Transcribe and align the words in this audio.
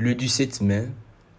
Le 0.00 0.14
17 0.14 0.60
mai, 0.60 0.86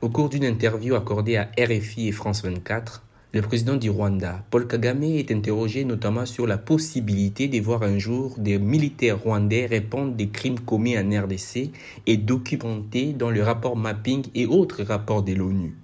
au 0.01 0.09
cours 0.09 0.27
d'une 0.27 0.43
interview 0.43 0.93
accordée 0.93 1.37
à 1.37 1.49
RFI 1.57 2.09
et 2.09 2.11
France 2.11 2.43
24, 2.43 3.05
le 3.31 3.41
président 3.41 3.77
du 3.77 3.89
Rwanda, 3.89 4.43
Paul 4.51 4.67
Kagame, 4.67 5.03
est 5.03 5.31
interrogé 5.31 5.85
notamment 5.85 6.25
sur 6.25 6.45
la 6.45 6.57
possibilité 6.57 7.47
de 7.47 7.57
voir 7.61 7.83
un 7.83 7.97
jour 7.99 8.35
des 8.37 8.59
militaires 8.59 9.17
rwandais 9.17 9.65
répondre 9.65 10.13
des 10.13 10.27
crimes 10.27 10.59
commis 10.59 10.97
en 10.97 11.09
RDC 11.09 11.71
et 12.05 12.17
documentés 12.17 13.13
dans 13.13 13.29
le 13.29 13.41
rapport 13.43 13.77
mapping 13.77 14.25
et 14.35 14.45
autres 14.45 14.83
rapports 14.83 15.23
de 15.23 15.35
l'ONU. 15.35 15.77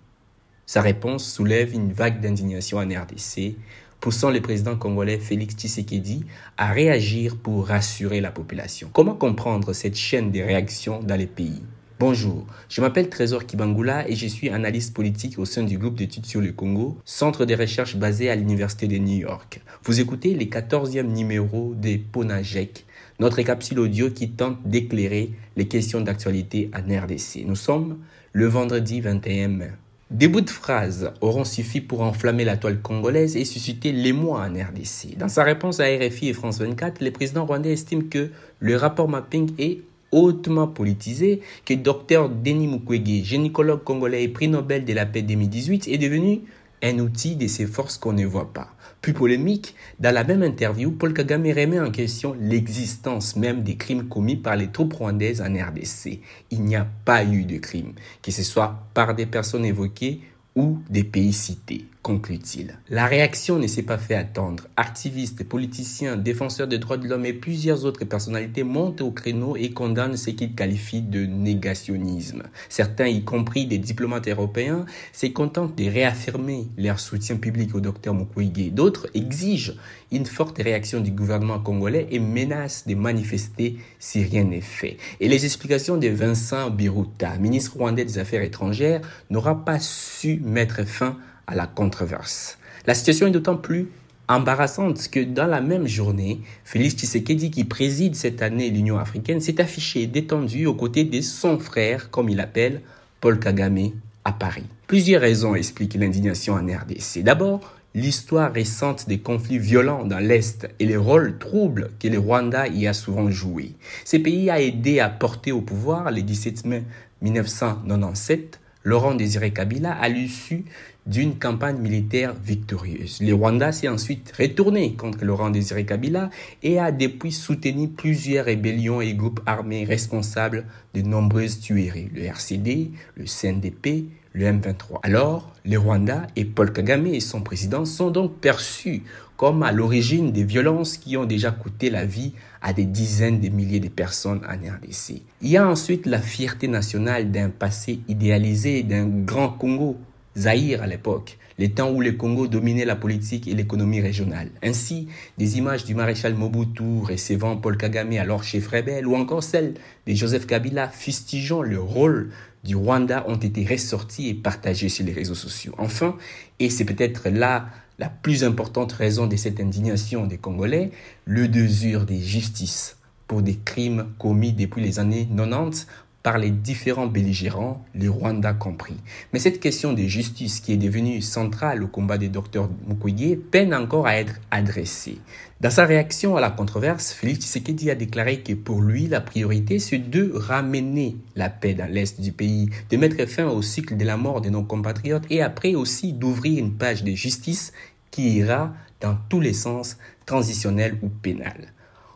Sa 0.65 0.81
réponse 0.81 1.31
soulève 1.31 1.73
une 1.73 1.93
vague 1.93 2.19
d'indignation 2.19 2.79
en 2.79 2.89
RDC, 2.89 3.55
poussant 4.01 4.31
le 4.31 4.41
président 4.41 4.75
congolais 4.75 5.19
Félix 5.19 5.55
Tshisekedi 5.55 6.25
à 6.57 6.73
réagir 6.73 7.37
pour 7.37 7.67
rassurer 7.67 8.19
la 8.19 8.31
population. 8.31 8.89
Comment 8.91 9.15
comprendre 9.15 9.71
cette 9.71 9.95
chaîne 9.95 10.33
de 10.33 10.41
réactions 10.41 11.01
dans 11.01 11.15
les 11.15 11.25
pays? 11.25 11.61
Bonjour, 11.97 12.45
je 12.67 12.81
m'appelle 12.81 13.09
Trésor 13.09 13.45
Kibangula 13.45 14.05
et 14.09 14.15
je 14.15 14.27
suis 14.27 14.49
analyste 14.49 14.93
politique 14.93 15.39
au 15.39 15.45
sein 15.45 15.63
du 15.63 15.77
groupe 15.77 15.95
d'études 15.95 16.25
sur 16.25 16.41
le 16.41 16.51
Congo, 16.51 16.97
centre 17.05 17.45
de 17.45 17.55
recherche 17.55 17.95
basé 17.95 18.29
à 18.29 18.35
l'Université 18.35 18.89
de 18.89 18.97
New 18.97 19.19
York. 19.19 19.61
Vous 19.85 20.01
écoutez 20.01 20.33
les 20.33 20.47
14e 20.47 21.03
numéro 21.03 21.73
de 21.73 21.95
Ponajek, 22.11 22.85
notre 23.19 23.41
capsule 23.43 23.79
audio 23.79 24.09
qui 24.09 24.31
tente 24.31 24.57
d'éclairer 24.65 25.31
les 25.55 25.69
questions 25.69 26.01
d'actualité 26.01 26.69
en 26.75 26.81
RDC. 26.81 27.45
Nous 27.45 27.55
sommes 27.55 27.99
le 28.33 28.47
vendredi 28.47 28.99
21 28.99 29.47
mai. 29.47 29.71
Des 30.11 30.27
bouts 30.27 30.41
de 30.41 30.49
phrases 30.49 31.13
auront 31.21 31.45
suffi 31.45 31.79
pour 31.79 32.01
enflammer 32.01 32.43
la 32.43 32.57
toile 32.57 32.81
congolaise 32.81 33.37
et 33.37 33.45
susciter 33.45 33.93
l'émoi 33.93 34.41
en 34.41 34.53
RDC. 34.53 35.17
Dans 35.17 35.29
sa 35.29 35.45
réponse 35.45 35.79
à 35.79 35.85
RFI 35.85 36.27
et 36.27 36.33
France 36.33 36.59
24, 36.59 37.01
le 37.01 37.11
président 37.11 37.45
rwandais 37.45 37.71
estime 37.71 38.09
que 38.09 38.31
le 38.59 38.75
rapport 38.75 39.07
mapping 39.07 39.53
est 39.57 39.79
hautement 40.11 40.67
politisé 40.67 41.41
que 41.65 41.73
Dr 41.73 42.29
Denis 42.29 42.67
Mukwege, 42.67 43.23
gynécologue 43.23 43.83
congolais 43.83 44.23
et 44.23 44.29
prix 44.29 44.47
Nobel 44.47 44.85
de 44.85 44.93
la 44.93 45.05
paix 45.05 45.21
2018, 45.21 45.87
est 45.87 45.97
devenu 45.97 46.41
un 46.83 46.99
outil 46.99 47.35
de 47.35 47.47
ces 47.47 47.65
forces 47.65 47.97
qu'on 47.97 48.13
ne 48.13 48.25
voit 48.25 48.53
pas. 48.53 48.69
Plus 49.01 49.13
polémique, 49.13 49.75
dans 49.99 50.13
la 50.13 50.23
même 50.23 50.43
interview, 50.43 50.91
Paul 50.91 51.13
Kagame 51.13 51.45
remet 51.47 51.79
en 51.79 51.91
question 51.91 52.35
l'existence 52.39 53.35
même 53.35 53.63
des 53.63 53.75
crimes 53.75 54.07
commis 54.07 54.35
par 54.35 54.55
les 54.55 54.71
troupes 54.71 54.93
rwandaises 54.93 55.41
en 55.41 55.53
RDC. 55.53 56.21
Il 56.51 56.61
n'y 56.63 56.75
a 56.75 56.87
pas 57.05 57.23
eu 57.23 57.43
de 57.45 57.57
crimes, 57.57 57.93
que 58.21 58.31
ce 58.31 58.43
soit 58.43 58.79
par 58.93 59.15
des 59.15 59.25
personnes 59.25 59.65
évoquées 59.65 60.21
ou 60.55 60.79
des 60.89 61.03
pays 61.03 61.33
cités, 61.33 61.85
conclut-il. 62.05 62.77
La 62.91 63.07
réaction 63.07 63.57
ne 63.57 63.65
s'est 63.65 63.81
pas 63.81 63.97
fait 63.97 64.13
attendre. 64.13 64.67
Activistes, 64.77 65.43
politiciens, 65.43 66.17
défenseurs 66.17 66.67
des 66.67 66.77
droits 66.77 66.97
de 66.97 67.07
l'homme 67.07 67.25
et 67.25 67.33
plusieurs 67.33 67.83
autres 67.83 68.05
personnalités 68.05 68.61
montent 68.63 69.01
au 69.01 69.09
créneau 69.09 69.55
et 69.55 69.71
condamnent 69.71 70.15
ce 70.15 70.29
qu'ils 70.29 70.53
qualifient 70.53 71.01
de 71.01 71.25
négationnisme. 71.25 72.43
Certains, 72.69 73.07
y 73.07 73.23
compris 73.23 73.65
des 73.65 73.79
diplomates 73.79 74.27
européens, 74.27 74.85
se 75.13 75.25
contentent 75.25 75.75
de 75.75 75.85
réaffirmer 75.85 76.67
leur 76.77 76.99
soutien 76.99 77.37
public 77.37 77.73
au 77.73 77.79
docteur 77.79 78.13
Mukwege. 78.13 78.71
D'autres 78.71 79.07
exigent 79.15 79.73
une 80.11 80.27
forte 80.27 80.61
réaction 80.61 81.01
du 81.01 81.09
gouvernement 81.09 81.57
congolais 81.57 82.07
et 82.11 82.19
menacent 82.19 82.85
de 82.85 82.93
manifester 82.93 83.77
si 83.97 84.23
rien 84.23 84.43
n'est 84.43 84.61
fait. 84.61 84.97
Et 85.19 85.27
les 85.27 85.43
explications 85.43 85.97
de 85.97 86.09
Vincent 86.09 86.69
Biruta, 86.69 87.35
ministre 87.37 87.77
rwandais 87.77 88.05
des 88.05 88.19
Affaires 88.19 88.43
étrangères, 88.43 89.01
n'aura 89.31 89.65
pas 89.65 89.79
su 89.79 90.39
mettre 90.45 90.85
fin 90.85 91.17
la 91.53 91.67
controverse. 91.67 92.57
La 92.87 92.95
situation 92.95 93.27
est 93.27 93.31
d'autant 93.31 93.57
plus 93.57 93.87
embarrassante 94.27 95.07
que 95.09 95.19
dans 95.19 95.45
la 95.45 95.61
même 95.61 95.87
journée, 95.87 96.39
Félix 96.63 96.95
Tshisekedi, 96.95 97.51
qui 97.51 97.63
préside 97.63 98.15
cette 98.15 98.41
année 98.41 98.69
l'Union 98.69 98.97
africaine, 98.97 99.39
s'est 99.39 99.61
affiché 99.61 100.07
détendu 100.07 100.65
aux 100.65 100.73
côtés 100.73 101.03
de 101.03 101.21
son 101.21 101.59
frère, 101.59 102.09
comme 102.09 102.29
il 102.29 102.39
appelle, 102.39 102.81
Paul 103.21 103.39
Kagame, 103.39 103.91
à 104.23 104.31
Paris. 104.31 104.65
Plusieurs 104.87 105.21
raisons 105.21 105.55
expliquent 105.55 105.95
l'indignation 105.95 106.53
en 106.53 106.65
RDC. 106.65 107.21
D'abord, 107.23 107.75
l'histoire 107.93 108.51
récente 108.51 109.07
des 109.07 109.19
conflits 109.19 109.59
violents 109.59 110.05
dans 110.05 110.19
l'Est 110.19 110.67
et 110.79 110.85
les 110.85 110.97
rôles 110.97 111.37
troubles 111.37 111.91
que 111.99 112.07
le 112.07 112.19
Rwanda 112.19 112.67
y 112.67 112.87
a 112.87 112.93
souvent 112.93 113.29
joué. 113.29 113.73
Ce 114.03 114.17
pays 114.17 114.49
a 114.49 114.59
aidé 114.59 114.99
à 114.99 115.09
porter 115.09 115.51
au 115.51 115.61
pouvoir 115.61 116.11
le 116.11 116.21
17 116.21 116.65
mai 116.65 116.83
1997 117.21 118.59
Laurent 118.83 119.15
Désiré 119.15 119.51
Kabila 119.51 119.93
à 119.93 120.09
l'issue 120.09 120.65
d'une 121.05 121.37
campagne 121.37 121.77
militaire 121.77 122.33
victorieuse. 122.33 123.19
Le 123.21 123.33
Rwanda 123.33 123.71
s'est 123.71 123.87
ensuite 123.87 124.33
retourné 124.37 124.93
contre 124.93 125.23
Laurent 125.23 125.51
Désiré 125.51 125.85
Kabila 125.85 126.29
et 126.63 126.79
a 126.79 126.91
depuis 126.91 127.31
soutenu 127.31 127.89
plusieurs 127.89 128.45
rébellions 128.45 129.01
et 129.01 129.13
groupes 129.13 129.41
armés 129.45 129.85
responsables 129.85 130.65
de 130.93 131.01
nombreuses 131.01 131.59
tueries, 131.59 132.09
le 132.13 132.23
RCD, 132.23 132.91
le 133.15 133.25
CNDP, 133.25 134.05
le 134.33 134.45
M23. 134.45 134.99
Alors, 135.03 135.53
le 135.63 135.77
Rwanda 135.77 136.27
et 136.35 136.43
Paul 136.43 136.73
Kagame 136.73 137.07
et 137.07 137.19
son 137.19 137.41
président 137.41 137.85
sont 137.85 138.09
donc 138.09 138.39
perçus 138.39 139.03
comme 139.37 139.63
à 139.63 139.71
l'origine 139.71 140.31
des 140.31 140.43
violences 140.43 140.97
qui 140.97 141.17
ont 141.17 141.25
déjà 141.25 141.51
coûté 141.51 141.89
la 141.89 142.05
vie 142.05 142.33
à 142.61 142.73
des 142.73 142.85
dizaines 142.85 143.39
de 143.39 143.49
milliers 143.49 143.79
de 143.79 143.89
personnes 143.89 144.41
en 144.47 144.53
RDC. 144.55 145.21
Il 145.41 145.49
y 145.49 145.57
a 145.57 145.67
ensuite 145.67 146.05
la 146.05 146.19
fierté 146.19 146.67
nationale 146.67 147.31
d'un 147.31 147.49
passé 147.49 147.99
idéalisé 148.07 148.83
d'un 148.83 149.07
grand 149.07 149.49
Congo, 149.49 149.97
Zaïre 150.37 150.83
à 150.83 150.87
l'époque, 150.87 151.37
les 151.57 151.71
temps 151.71 151.91
où 151.91 152.01
le 152.01 152.11
Congo 152.11 152.47
dominait 152.47 152.85
la 152.85 152.95
politique 152.95 153.47
et 153.47 153.53
l'économie 153.53 154.01
régionale. 154.01 154.49
Ainsi, 154.61 155.07
des 155.37 155.57
images 155.57 155.85
du 155.85 155.95
maréchal 155.95 156.35
Mobutu 156.35 156.99
recevant 157.01 157.55
Paul 157.55 157.77
Kagame 157.77 158.13
alors 158.13 158.43
chef 158.43 158.67
rebelle 158.67 159.07
ou 159.07 159.15
encore 159.15 159.43
celles 159.43 159.75
de 160.05 160.13
Joseph 160.13 160.45
Kabila 160.45 160.89
fustigeant 160.89 161.61
le 161.61 161.79
rôle 161.79 162.31
du 162.63 162.75
Rwanda 162.75 163.23
ont 163.27 163.35
été 163.35 163.65
ressorties 163.65 164.29
et 164.29 164.33
partagées 164.33 164.89
sur 164.89 165.05
les 165.05 165.13
réseaux 165.13 165.35
sociaux. 165.35 165.73
Enfin, 165.77 166.17
et 166.59 166.69
c'est 166.69 166.85
peut-être 166.85 167.29
là 167.29 167.67
la 167.99 168.09
plus 168.09 168.43
importante 168.43 168.91
raison 168.91 169.27
de 169.27 169.35
cette 169.37 169.59
indignation 169.59 170.25
des 170.25 170.37
Congolais, 170.37 170.91
le 171.25 171.47
désir 171.47 172.05
de 172.05 172.15
justice 172.15 172.97
pour 173.27 173.41
des 173.41 173.55
crimes 173.55 174.07
commis 174.19 174.51
depuis 174.51 174.81
les 174.81 174.99
années 174.99 175.27
90 175.35 175.87
par 176.25 176.39
les 176.39 176.49
différents 176.49 177.05
belligérants, 177.05 177.85
les 177.93 178.07
Rwandais 178.07 178.55
compris. 178.59 178.97
Mais 179.31 179.37
cette 179.37 179.59
question 179.59 179.93
de 179.93 180.01
justice 180.01 180.59
qui 180.59 180.73
est 180.73 180.77
devenue 180.77 181.21
centrale 181.21 181.83
au 181.83 181.87
combat 181.87 182.17
des 182.17 182.29
docteurs 182.29 182.67
Mukwege 182.87 183.37
peine 183.51 183.75
encore 183.75 184.07
à 184.07 184.15
être 184.15 184.33
adressée. 184.49 185.19
Dans 185.61 185.69
sa 185.69 185.85
réaction 185.85 186.35
à 186.35 186.41
la 186.41 186.49
controverse, 186.49 187.11
Félix 187.11 187.41
Tshisekedi 187.41 187.91
a 187.91 187.95
déclaré 187.95 188.39
que 188.39 188.53
pour 188.53 188.81
lui, 188.81 189.05
la 189.05 189.21
priorité, 189.21 189.77
c'est 189.77 189.99
de 189.99 190.31
ramener 190.33 191.15
la 191.35 191.49
paix 191.49 191.75
dans 191.75 191.91
l'Est 191.93 192.19
du 192.19 192.31
pays, 192.31 192.71
de 192.89 192.97
mettre 192.97 193.23
fin 193.29 193.45
au 193.45 193.61
cycle 193.61 193.95
de 193.95 194.03
la 194.03 194.17
mort 194.17 194.41
de 194.41 194.49
nos 194.49 194.63
compatriotes 194.63 195.27
et 195.29 195.43
après 195.43 195.75
aussi 195.75 196.11
d'ouvrir 196.11 196.57
une 196.57 196.73
page 196.73 197.03
de 197.03 197.11
justice 197.11 197.71
qui 198.09 198.37
ira 198.37 198.73
dans 198.99 199.15
tous 199.29 199.41
les 199.41 199.53
sens, 199.53 199.97
transitionnel 200.25 200.97
ou 201.03 201.09
pénal. 201.09 201.74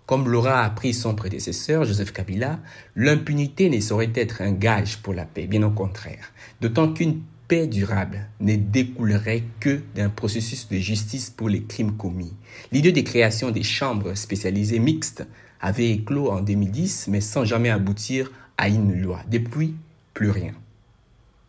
Comme 0.10 0.28
l'aura 0.28 0.64
appris 0.64 0.96
son 0.96 1.14
prédécesseur, 1.14 1.86
Joseph 1.86 2.12
Kabila, 2.12 2.58
l'impunité 2.96 3.70
ne 3.70 3.80
saurait 3.80 4.10
être 4.16 4.42
un 4.42 4.54
gage 4.54 4.98
pour 5.04 5.14
la 5.14 5.24
paix, 5.24 5.46
bien 5.46 5.62
au 5.62 5.70
contraire. 5.70 6.34
D'autant 6.62 6.92
qu'une 6.92 7.22
paix 7.48 7.68
durable 7.68 8.26
ne 8.40 8.56
découlerait 8.56 9.44
que 9.60 9.82
d'un 9.94 10.10
processus 10.10 10.68
de 10.68 10.78
justice 10.78 11.30
pour 11.30 11.48
les 11.48 11.62
crimes 11.62 11.96
commis. 11.96 12.34
L'idée 12.72 12.92
de 12.92 13.02
création 13.02 13.52
des 13.52 13.62
chambres 13.62 14.16
spécialisées 14.16 14.80
mixtes 14.80 15.28
avait 15.62 15.92
éclos 15.92 16.32
en 16.32 16.42
2010, 16.42 17.10
mais 17.10 17.22
sans 17.22 17.46
jamais 17.46 17.70
aboutir 17.70 18.32
à 18.58 18.68
une 18.68 19.00
loi. 19.00 19.20
Depuis, 19.30 19.76
plus 20.16 20.32
rien. 20.32 20.54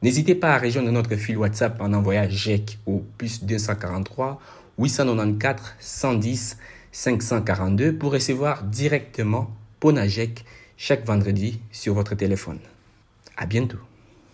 N'hésitez 0.03 0.35
pas 0.35 0.55
à 0.55 0.59
rejoindre 0.59 0.91
notre 0.91 1.17
fil 1.17 1.39
WhatsApp 1.39 1.81
en 1.81 1.95
envoyant 1.95 2.29
GEC 2.29 2.79
au 2.85 3.07
plus 3.17 3.43
243 3.43 4.39
894 4.79 5.63
110 5.79 6.59
542 6.93 7.97
pour 7.97 8.13
recevoir 8.13 8.65
directement 8.65 9.51
Ponajek 9.81 10.45
chaque 10.77 11.05
vendredi 11.05 11.61
sur 11.71 11.95
votre 11.95 12.15
téléphone. 12.15 12.59
À 13.37 13.47
bientôt. 13.47 13.79